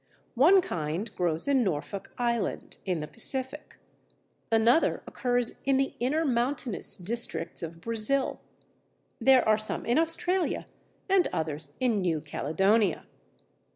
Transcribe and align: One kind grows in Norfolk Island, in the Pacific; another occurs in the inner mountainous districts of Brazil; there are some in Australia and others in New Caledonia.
One 0.33 0.61
kind 0.61 1.15
grows 1.15 1.47
in 1.47 1.63
Norfolk 1.63 2.11
Island, 2.17 2.77
in 2.87 3.01
the 3.01 3.07
Pacific; 3.07 3.75
another 4.51 5.03
occurs 5.05 5.61
in 5.63 5.77
the 5.77 5.93
inner 5.99 6.25
mountainous 6.25 6.97
districts 6.97 7.61
of 7.61 7.81
Brazil; 7.81 8.39
there 9.19 9.47
are 9.47 9.59
some 9.59 9.85
in 9.85 9.99
Australia 9.99 10.65
and 11.07 11.27
others 11.31 11.73
in 11.79 12.01
New 12.01 12.19
Caledonia. 12.19 13.05